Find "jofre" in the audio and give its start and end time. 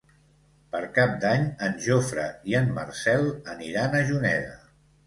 1.85-2.27